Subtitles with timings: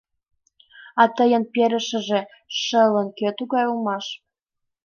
[1.01, 2.19] А тыйым перышыже
[2.61, 4.05] шылынКӧ тугай улмаш?